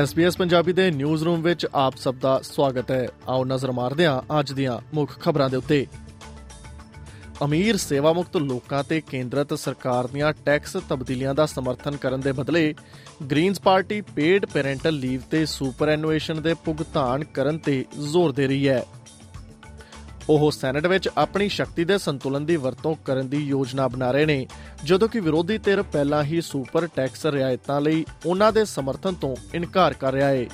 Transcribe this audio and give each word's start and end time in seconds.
SBS 0.00 0.32
Punjabi 0.38 0.72
ਦੇ 0.72 0.90
news 0.90 1.24
room 1.24 1.42
ਵਿੱਚ 1.42 1.66
ਆਪ 1.74 1.94
ਸਭ 1.96 2.14
ਦਾ 2.14 2.40
ਸਵਾਗਤ 2.42 2.90
ਹੈ। 2.90 3.08
ਆਓ 3.28 3.44
ਨਜ਼ਰ 3.44 3.72
ਮਾਰਦੇ 3.72 4.06
ਹਾਂ 4.06 4.40
ਅੱਜ 4.40 4.52
ਦੀਆਂ 4.52 4.78
ਮੁੱਖ 4.94 5.20
ਖਬਰਾਂ 5.20 5.50
ਦੇ 5.50 5.56
ਉੱਤੇ। 5.56 5.86
ਅਮੀਰ 7.44 7.76
ਸੇਵਾ 7.76 8.12
ਮੁਕਤ 8.12 8.36
ਲੋਕਾਂ 8.36 8.84
ਤੇ 8.84 9.00
ਕੇਂਦਰਤ 9.00 9.54
ਸਰਕਾਰ 9.54 10.06
ਦੀਆਂ 10.06 10.32
ਟੈਕਸ 10.44 10.76
ਤਬਦੀਲੀਆਂ 10.88 11.34
ਦਾ 11.34 11.46
ਸਮਰਥਨ 11.46 11.96
ਕਰਨ 11.96 12.20
ਦੇ 12.20 12.32
ਬਦਲੇ 12.32 12.74
Greens 13.30 13.60
party 13.60 14.00
paid 14.00 14.46
parental 14.46 14.92
leave 14.92 15.20
ਤੇ 15.30 15.46
ਸੁਪਰ 15.46 15.88
ਐਨੂਏਸ਼ਨ 15.88 16.42
ਦੇ 16.42 16.54
ਭੁਗਤਾਨ 16.54 17.24
ਕਰਨ 17.24 17.58
ਤੇ 17.58 17.84
ਜ਼ੋਰ 18.12 18.32
ਦੇ 18.32 18.46
ਰਹੀ 18.46 18.68
ਹੈ। 18.68 18.84
ਉਹ 20.28 20.50
ਸੈਨੇਟ 20.50 20.86
ਵਿੱਚ 20.86 21.08
ਆਪਣੀ 21.18 21.48
ਸ਼ਕਤੀ 21.48 21.84
ਦੇ 21.84 21.98
ਸੰਤੁਲਨ 21.98 22.44
ਦੀ 22.46 22.56
ਵਰਤੋਂ 22.56 22.94
ਕਰਨ 23.04 23.28
ਦੀ 23.28 23.36
ਯੋਜਨਾ 23.36 23.88
ਬਣਾ 23.88 24.10
ਰਹੇ 24.10 24.26
ਨੇ, 24.26 24.46
ਜਦੋਂ 24.84 25.08
ਕਿ 25.08 25.20
ਵਿਰੋਧੀ 25.20 25.58
ਧਿਰ 25.58 25.82
ਪਹਿਲਾਂ 25.82 26.22
ਹੀ 26.24 26.40
ਸੁਪਰ 26.40 26.86
ਟੈਕਸ 26.86 27.26
ਰਿਆਇਤਾਂ 27.26 27.80
ਲਈ 27.80 28.04
ਉਹਨਾਂ 28.26 28.52
ਦੇ 28.52 28.64
ਸਮਰਥਨ 28.64 29.14
ਤੋਂ 29.14 29.36
ਇਨਕਾਰ 29.54 29.94
ਕਰ 29.94 30.12
ਰਿਹਾ 30.12 30.28
ਹੈ 30.28 30.46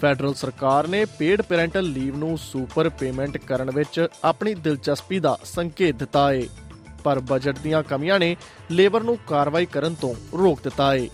ਫੈਡਰਲ 0.00 0.34
ਸਰਕਾਰ 0.34 0.86
ਨੇ 0.86 1.04
ਪੇਡ 1.04 1.42
ਪੈਰੈਂਟਲ 1.42 1.82
ਲੀਵ 1.82 2.16
ਨੂੰ 2.16 2.38
ਸੁਪਰ 2.38 2.88
ਪੇਮੈਂਟ 2.88 3.36
ਕਰਨ 3.38 3.70
ਵਿੱਚ 3.70 4.08
ਆਪਣੀ 4.24 4.54
ਦਿਲਚਸਪੀ 4.54 5.18
ਦਾ 5.18 5.38
ਸੰਕੇਤ 5.44 5.96
ਦਿੱਤਾ 5.96 6.32
ਹੈ 6.32 6.42
ਪਰ 7.04 7.20
ਬਜਟ 7.20 7.58
ਦੀਆਂ 7.58 7.82
ਕਮੀਆਂ 7.82 8.18
ਨੇ 8.20 8.36
ਲੇਬਰ 8.70 9.02
ਨੂੰ 9.02 9.18
ਕਾਰਵਾਈ 9.26 9.66
ਕਰਨ 9.66 9.94
ਤੋਂ 9.94 10.14
ਰੋਕ 10.38 10.60
ਦਿੱਤਾ 10.64 10.92
ਹੈ 10.94 11.06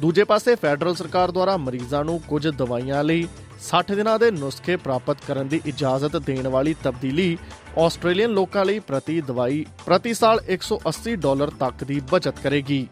ਦੂਜੇ 0.00 0.24
ਪਾਸੇ 0.24 0.54
ਫੈਡਰਲ 0.54 0.94
ਸਰਕਾਰ 0.94 1.30
ਦੁਆਰਾ 1.30 1.56
ਮਰੀਜ਼ਾਂ 1.56 2.04
ਨੂੰ 2.04 2.20
ਕੁਝ 2.28 2.48
ਦਵਾਈਆਂ 2.48 3.04
ਲਈ 3.04 3.26
60 3.60 3.94
ਦਿਨਾਂ 3.96 4.18
ਦੇ 4.18 4.30
ਨੁਸਖੇ 4.30 4.76
ਪ੍ਰਾਪਤ 4.76 5.16
ਕਰਨ 5.28 5.48
ਦੀ 5.48 5.60
ਇਜਾਜ਼ਤ 5.66 6.16
ਦੇਣ 6.16 6.48
ਵਾਲੀ 6.48 6.74
ਤਬਦੀਲੀ 6.82 7.38
ਆਸਟ੍ਰੇਲੀਅਨ 7.78 8.30
ਲੋਕਾਂ 8.30 8.64
ਲਈ 8.64 8.78
ਪ੍ਰਤੀ 8.78 9.20
ਦਵਾਈ 9.20 9.66
ਪ੍ਰਤੀ 9.86 10.14
ਸਾਲ 10.14 10.40
180 10.48 11.14
ਡਾਲਰ 11.14 11.50
ਤੱਕ 11.50 11.84
ਦੀ 11.84 12.00
ਬਚਤ 12.10 12.38
ਕਰੇਗੀ। 12.38 12.86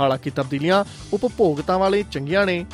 ਹਾਲਾਂਕਿ 0.00 0.30
ਤਬਦੀਲੀਆਂ 0.30 0.84
ਉਪਭੋਗਤਾਵਾਂ 1.12 1.90
ਲਈ 1.90 2.02
ਚੰਗੀਆਂ 2.02 2.46
ਨੇ, 2.46 2.66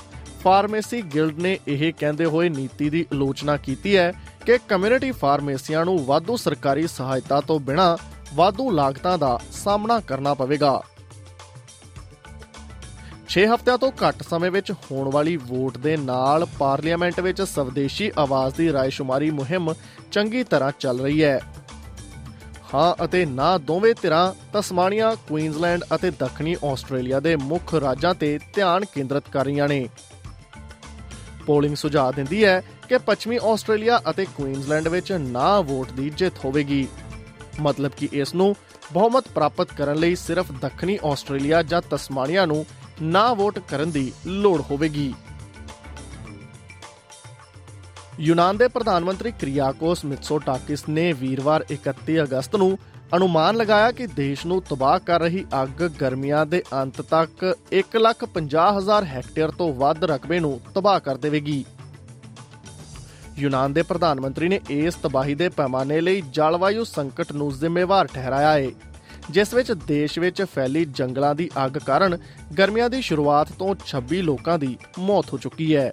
ਫਾਰਮੇਸੀ 0.45 1.03
ਗਿਲਡ 1.03 1.39
ਨੇ 1.39 1.59
ਇਹ 1.69 1.93
ਕਹਿੰਦੇ 1.99 2.25
ਹੋਏ 2.25 2.49
ਨੀਤੀ 2.49 2.91
ਦੀ 2.91 3.07
ਆਲੋਚਨਾ 3.13 3.57
ਕੀਤੀ 3.57 3.97
ਹੈ 3.97 4.13
ਕਿ 4.47 4.59
ਕਮਿਊਨਿਟੀ 4.59 5.11
ਫਾਰਮੇਸੀਆਂ 5.13 5.85
ਨੂੰ 5.85 6.05
ਵਾਧੂ 6.05 6.37
ਸਰਕਾਰੀ 6.37 6.87
ਸਹਾਇਤਾ 6.87 7.41
ਤੋਂ 7.41 7.61
ਬਿਨਾਂ 7.61 7.97
ਵਾਧੂ 8.35 8.71
ਲਾਗਤਾਂ 8.71 9.19
ਦਾ 9.19 9.41
ਸਾਹਮਣਾ 9.53 10.01
ਕਰਨਾ 10.01 10.35
ਪਵੇਗਾ। 10.35 10.83
6 13.39 13.43
ਹਫ਼ਤਿਆਂ 13.45 13.79
ਤੋਂ 13.79 13.93
ਘੱਟ 13.93 14.23
ਸਮੇਂ 14.23 14.51
ਵਿੱਚ 14.51 14.73
ਹੋਣ 14.73 15.11
ਵਾਲੀ 15.11 15.37
ਵੋਟ 15.37 15.79
ਦੇ 15.79 15.97
ਨਾਲ 15.97 16.47
ਪਾਰਲੀਮੈਂਟ 16.59 17.21
ਵਿੱਚ 17.21 17.43
ਸਵਦੇਸ਼ੀ 17.43 18.13
ਆਵਾਜ਼ 18.19 18.55
ਦੀ 18.55 18.73
ਰਾਇਸ਼ੁਮਾਰੀ 18.73 19.31
ਮੁਹਿੰਮ 19.31 19.75
ਚੰਗੀ 20.13 20.45
ਤਰ੍ਹਾਂ 20.45 20.73
ਚੱਲ 20.81 21.01
ਰਹੀ 21.01 21.25
ਹੈ। 21.25 21.41
ਹਾਂ 22.75 23.05
ਅਤੇ 23.05 23.27
ਨਾ 23.27 23.59
ਦੋਵੇਂ 23.59 23.95
ਧਿਰਾਂ 24.03 24.35
ਤਸਮਾਨੀਆ, 24.53 25.15
ਕੁਈਨਜ਼ਲੈਂਡ 25.15 25.85
ਅਤੇ 25.95 26.11
ਦੱਖਣੀ 26.11 26.57
ਆਸਟ੍ਰੇਲੀਆ 26.65 27.21
ਦੇ 27.21 27.37
ਮੁੱਖ 27.37 27.75
ਰਾਜਾਂ 27.75 28.15
ਤੇ 28.15 28.39
ਧਿਆਨ 28.55 28.85
ਕੇਂਦਰਿਤ 28.85 29.25
ਕਰ 29.33 29.45
ਰਹੀਆਂ 29.45 29.69
ਨੇ। 29.69 29.89
ਪੋਲਿੰਗ 31.47 31.77
ਸੁਝਾਅ 31.77 32.13
ਦਿੰਦੀ 32.13 32.45
ਹੈ 32.45 32.63
ਕਿ 32.89 32.99
ਪੱਛਮੀ 32.99 33.39
ਆਸਟ੍ਰੇਲੀਆ 33.43 34.01
ਅਤੇ 34.11 34.27
ਕੁਈਨਜ਼ਲੈਂਡ 34.35 34.89
ਵਿੱਚ 34.89 35.13
ਨਾ 35.13 35.61
ਵੋਟ 35.61 35.93
ਦੀ 35.93 36.11
ਜਿੱਤ 36.11 36.45
ਹੋਵੇਗੀ। 36.45 36.89
ਮਤਲਬ 37.61 37.93
ਕਿ 37.97 38.09
ਇਸ 38.13 38.35
ਨੂੰ 38.35 38.57
ਬਹੁਮਤ 38.93 39.29
ਪ੍ਰਾਪਤ 39.29 39.73
ਕਰਨ 39.73 39.97
ਲਈ 39.97 40.15
ਸਿਰਫ 40.15 40.53
ਦੱਖਣੀ 40.53 40.99
ਆਸਟ੍ਰੇਲੀਆ 41.05 41.63
ਜਾਂ 41.63 41.83
ਤਸਮਾਨੀਆ 41.91 42.47
ਨੂੰ 42.47 42.67
ਨਾ 43.03 43.33
ਵੋਟ 43.35 43.59
ਕਰਨ 43.59 43.91
ਦੀ 43.91 44.13
ਲੋੜ 44.27 44.61
ਹੋਵੇਗੀ। 44.61 45.15
ਯੂਨਾਨ 48.21 48.57
ਦੇ 48.57 48.69
ਪ੍ਰਧਾਨ 48.69 49.05
ਮੰਤਰੀ 49.05 49.31
ਕ੍ਰਿਆਕੋਸ 49.31 50.05
ਮਿਤਸੋਟਾਕਿਸ 50.05 50.89
ਨੇ 50.89 51.13
ਵੀਰਵਾਰ 51.13 51.65
31 51.73 52.19
ਅਗਸਤ 52.23 52.57
ਨੂੰ 52.57 52.79
ਅਨੁਮਾਨ 53.17 53.57
ਲਗਾਇਆ 53.57 53.93
ਕਿ 53.93 54.07
ਦੇਸ਼ 54.07 54.47
ਨੂੰ 54.47 54.61
ਤਬਾਹ 54.63 54.99
ਕਰ 54.99 55.21
ਰਹੀ 55.21 55.45
ਅੱਗ 55.63 55.83
ਗਰਮੀਆਂ 56.01 56.45
ਦੇ 56.47 56.63
ਅੰਤ 56.73 57.01
ਤੱਕ 57.03 57.45
1,50,000 57.73 59.05
ਹੈਕਟੇਅਰ 59.05 59.51
ਤੋਂ 59.51 59.73
ਵੱਧ 59.75 60.05
ਰਕਬੇ 60.05 60.41
ਨੂੰ 60.41 60.61
ਤਬਾਹ 60.75 61.01
ਕਰ 61.01 61.17
ਦੇਵੇਗੀ। 61.17 61.65
ਯੂਨਾਨ 63.39 63.73
ਦੇ 63.73 63.83
ਪ੍ਰਧਾਨ 63.83 64.21
ਮੰਤਰੀ 64.21 64.49
ਨੇ 64.49 64.61
ਇਸ 64.71 64.95
ਤਬਾਹੀ 64.95 65.35
ਦੇ 65.35 65.49
ਪੈਮਾਨੇ 65.49 66.01
ਲਈ 66.01 66.23
ਜਲਵਾਯੂ 66.31 66.85
ਸੰਕਟ 66.85 67.33
ਨੂੰ 67.33 67.53
ਜ਼ਿੰਮੇਵਾਰ 67.55 68.07
ਠਹਿਰਾਇਆ 68.07 68.53
ਹੈ 68.53 68.71
ਜਿਸ 69.31 69.55
ਵਿੱਚ 69.55 69.73
ਦੇਸ਼ 69.87 70.19
ਵਿੱਚ 70.19 70.43
ਫੈਲੀ 70.55 70.85
ਜੰਗਲਾਂ 70.85 71.35
ਦੀ 71.35 71.49
ਅੱਗ 71.65 71.79
ਕਾਰਨ 71.79 72.19
ਗਰਮੀਆਂ 72.59 72.91
ਦੀ 72.91 73.01
ਸ਼ੁਰੂਆਤ 73.03 73.53
ਤੋਂ 73.59 73.75
26 73.87 74.23
ਲੋਕਾਂ 74.23 74.59
ਦੀ 74.59 74.77
ਮੌਤ 74.99 75.33
ਹੋ 75.33 75.39
ਚੁੱਕੀ 75.39 75.75
ਹੈ। 75.77 75.93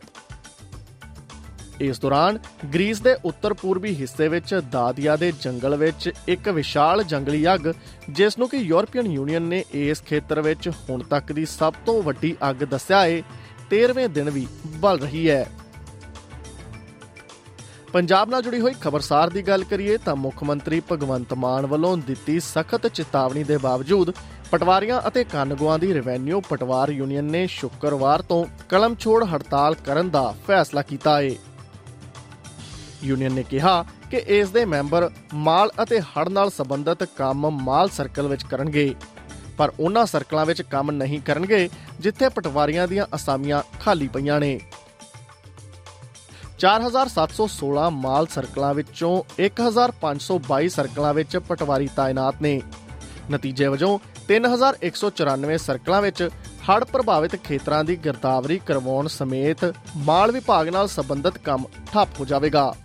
ਇਸ 1.81 1.99
ਦੌਰਾਨ 1.99 2.37
ਗ੍ਰੀਸ 2.73 2.99
ਦੇ 3.01 3.15
ਉੱਤਰ 3.25 3.53
ਪੂਰਬੀ 3.53 3.93
ਹਿੱਸੇ 3.95 4.27
ਵਿੱਚ 4.27 4.53
ਦਾਦੀਆ 4.71 5.15
ਦੇ 5.15 5.31
ਜੰਗਲ 5.41 5.75
ਵਿੱਚ 5.75 6.09
ਇੱਕ 6.27 6.49
ਵਿਸ਼ਾਲ 6.49 7.03
ਜੰਗਲੀ 7.03 7.45
ਅੱਗ, 7.53 7.67
ਜਿਸ 8.09 8.37
ਨੂੰ 8.37 8.49
ਕਿ 8.49 8.57
ਯੂਰਪੀਅਨ 8.57 9.11
ਯੂਨੀਅਨ 9.11 9.41
ਨੇ 9.43 9.63
ਇਸ 9.73 10.01
ਖੇਤਰ 10.01 10.41
ਵਿੱਚ 10.41 10.69
ਹੁਣ 10.89 11.03
ਤੱਕ 11.03 11.31
ਦੀ 11.31 11.45
ਸਭ 11.45 11.73
ਤੋਂ 11.85 12.01
ਵੱਡੀ 12.03 12.35
ਅੱਗ 12.49 12.63
ਦੱਸਿਆ 12.63 13.01
ਹੈ 13.01 13.21
13ਵੇਂ 13.69 14.09
ਦਿਨ 14.09 14.29
ਵੀ 14.29 14.47
ਬਲ 14.67 14.99
ਰਹੀ 14.99 15.29
ਹੈ। 15.29 15.45
ਪੰਜਾਬ 17.95 18.29
ਨਾਲ 18.29 18.41
ਜੁੜੀ 18.41 18.59
ਹੋਈ 18.61 18.73
ਖਬਰਸਾਰ 18.81 19.29
ਦੀ 19.29 19.41
ਗੱਲ 19.47 19.63
ਕਰੀਏ 19.63 19.97
ਤਾਂ 19.97 20.15
ਮੁੱਖ 20.15 20.43
ਮੰਤਰੀ 20.43 20.81
ਭਗਵੰਤ 20.91 21.33
ਮਾਨ 21.33 21.65
ਵੱਲੋਂ 21.65 21.95
ਦਿੱਤੀ 21.97 22.39
ਸਖਤ 22.39 22.87
ਚੇਤਾਵਨੀ 22.87 23.43
ਦੇ 23.43 23.57
ਬਾਵਜੂਦ 23.57 24.11
ਪਟਵਾਰੀਆਂ 24.51 24.99
ਅਤੇ 25.07 25.23
ਕਾਨੂੰਗੋਆਂ 25.23 25.77
ਦੀ 25.79 25.93
ਰੈਵਨਿਊ 25.93 26.41
ਪਟਵਾਰ 26.49 26.91
ਯੂਨੀਅਨ 26.91 27.25
ਨੇ 27.25 27.45
ਸ਼ੁੱਕਰਵਾਰ 27.47 28.21
ਤੋਂ 28.21 28.43
ਕਲਮ 28.69 28.95
ਛੋੜ 28.99 29.23
ਹੜਤਾਲ 29.33 29.75
ਕਰਨ 29.85 30.09
ਦਾ 30.09 30.33
ਫੈਸਲਾ 30.47 30.81
ਕੀਤਾ 30.81 31.17
ਹੈ 31.21 31.31
ਯੂਨੀਅਨ 33.03 33.33
ਨੇ 33.33 33.43
ਕਿਹਾ 33.43 33.83
ਕਿ 34.11 34.23
ਇਸ 34.39 34.49
ਦੇ 34.49 34.65
ਮੈਂਬਰ 34.65 35.09
ਮਾਲ 35.33 35.71
ਅਤੇ 35.83 36.01
ਹੜ 36.01 36.27
ਨਾਲ 36.29 36.49
ਸੰਬੰਧਿਤ 36.49 37.03
ਕੰਮ 37.17 37.49
ਮਾਲ 37.61 37.89
ਸਰਕਲ 37.89 38.27
ਵਿੱਚ 38.27 38.43
ਕਰਨਗੇ, 38.43 38.93
ਪਰ 39.57 39.71
ਉਹਨਾਂ 39.79 40.05
ਸਰਕਲਾਂ 40.05 40.45
ਵਿੱਚ 40.45 40.61
ਕੰਮ 40.61 40.91
ਨਹੀਂ 40.91 41.21
ਕਰਨਗੇ, 41.21 41.69
ਜਿੱਥੇ 41.99 42.29
ਪਟਵਾਰੀਆਂ 42.29 42.87
ਦੀਆਂ 42.87 43.05
ਅਸਾਮੀਆਂ 43.15 43.63
ਖਾਲੀ 43.79 44.07
ਪਈਆਂ 44.07 44.39
ਨੇ। 44.39 44.59
4716 46.59 47.89
ਮਾਲ 47.91 48.27
ਸਰਕਲਾਂ 48.27 48.73
ਵਿੱਚੋਂ 48.73 49.23
1522 49.39 50.67
ਸਰਕਲਾਂ 50.67 51.13
ਵਿੱਚ 51.13 51.37
ਪਟਵਾਰੀ 51.37 51.89
ਤਾਇਨਾਤ 51.95 52.35
ਨੇ। 52.41 52.61
ਨਤੀਜੇ 53.31 53.67
ਵਜੋਂ 53.67 53.99
3194 54.27 55.57
ਸਰਕਲਾਂ 55.57 56.01
ਵਿੱਚ 56.01 56.29
ਹੜ 56.69 56.83
ਪ੍ਰਭਾਵਿਤ 56.83 57.35
ਖੇਤਰਾਂ 57.35 57.83
ਦੀ 57.83 57.95
ਗਿਰਦਾਵਰੀ 57.95 58.59
ਕਰਵਾਉਣ 58.59 59.07
ਸਮੇਤ 59.07 59.73
ਮਾਲ 59.95 60.31
ਵਿਭਾਗ 60.31 60.69
ਨਾਲ 60.69 60.87
ਸੰਬੰਧਿਤ 60.87 61.37
ਕੰਮ 61.37 61.65
ਠੱਪ 61.93 62.19
ਹੋ 62.19 62.25
ਜਾਵੇਗਾ। 62.25 62.75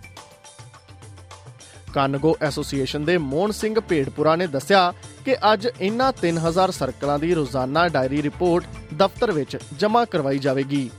ਕਾਨਗੋ 1.93 2.37
ਐਸੋਸੀਏਸ਼ਨ 2.41 3.05
ਦੇ 3.05 3.17
ਮੋਹਨ 3.17 3.51
ਸਿੰਘ 3.51 3.79
ਭੇੜਪੁਰਾ 3.79 4.35
ਨੇ 4.35 4.47
ਦੱਸਿਆ 4.47 4.93
ਕਿ 5.25 5.35
ਅੱਜ 5.53 5.67
ਇਨ੍ਹਾਂ 5.81 6.13
3000 6.21 6.71
ਸਰਕਲਾਂ 6.71 7.19
ਦੀ 7.19 7.33
ਰੋਜ਼ਾਨਾ 7.33 7.87
ਡਾਇਰੀ 7.87 8.21
ਰਿਪੋਰਟ 8.21 8.65
ਦਫ਼ਤਰ 8.97 9.31
ਵਿੱਚ 9.31 9.57
ਜਮ੍ਹਾਂ 9.79 10.05
ਕਰਵਾਈ 10.05 10.39
ਜਾਵੇਗੀ। 10.39 10.89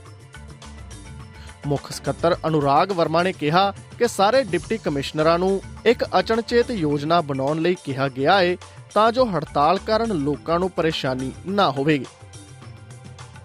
ਮੁੱਖ 1.67 1.91
ਸਕੱਤਰ 1.91 2.37
ਅਨੁਰਾਗ 2.47 2.91
ਵਰਮਾ 2.91 3.23
ਨੇ 3.23 3.31
ਕਿਹਾ 3.31 3.71
ਕਿ 3.71 4.07
ਸਾਰੇ 4.07 4.43
ਡਿਪਟੀ 4.43 4.77
ਕਮਿਸ਼ਨਰਾਂ 4.77 5.39
ਨੂੰ 5.39 5.61
ਇੱਕ 5.85 6.05
ਅਚਨਚੇਤ 6.19 6.71
ਯੋਜਨਾ 6.71 7.21
ਬਣਾਉਣ 7.21 7.61
ਲਈ 7.61 7.75
ਕਿਹਾ 7.83 8.09
ਗਿਆ 8.09 8.39
ਹੈ 8.39 8.57
ਤਾਂ 8.93 9.11
ਜੋ 9.11 9.25
ਹੜਤਾਲ 9.25 9.79
ਕਾਰਨ 9.79 10.11
ਲੋਕਾਂ 10.11 10.59
ਨੂੰ 10.59 10.69
ਪਰੇਸ਼ਾਨੀ 10.69 11.31
ਨਾ 11.47 11.71
ਹੋਵੇ 11.71 12.05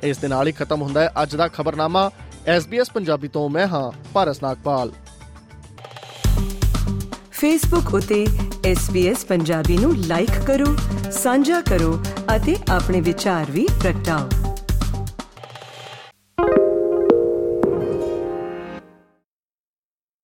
ਇਸ 0.03 0.19
ਦੇ 0.19 0.29
ਨਾਲ 0.29 0.47
ਹੀ 0.47 0.53
ਖਤਮ 0.53 0.83
ਹੁੰਦਾ 0.83 1.01
ਹੈ 1.01 1.13
ਅੱਜ 1.23 1.37
ਦਾ 1.37 1.49
ਖਬਰਨਾਮਾ। 1.49 2.11
SBS 2.59 2.85
ਪੰਜਾਬੀ 2.95 3.29
ਤੋਂ 3.29 3.49
ਮੈਂ 3.51 3.67
ਹਾਂ 3.67 3.93
ਭਾਰਤ 4.13 4.43
ਨਾਗਪਾਲ। 4.43 4.93
ਫੇਸਬੁੱਕ 7.33 7.95
ਉਤੇ 7.95 8.27
SBS 8.73 9.17
ਪੰਜਾਬੀ 9.29 9.79
ਨੂੰ 9.79 9.97
ਲਾਈਕ 9.97 10.41
ਕਰੋ, 10.47 10.77
ਸਾਂਝਾ 11.13 11.61
ਕਰੋ 11.61 12.05
ਅਤੇ 12.37 12.57
ਆਪਣੇ 12.71 13.01
ਵਿਚਾਰ 13.01 13.51
ਵੀ 13.51 13.69
ਪ੍ਰਗਟਾਓ। 13.81 14.48